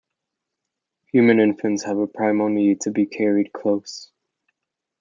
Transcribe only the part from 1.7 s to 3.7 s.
have a primal need to be carried